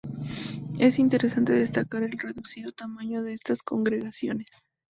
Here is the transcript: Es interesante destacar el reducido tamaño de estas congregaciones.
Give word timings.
Es 0.79 0.97
interesante 0.97 1.53
destacar 1.53 2.01
el 2.01 2.13
reducido 2.13 2.71
tamaño 2.71 3.21
de 3.21 3.33
estas 3.33 3.61
congregaciones. 3.61 4.63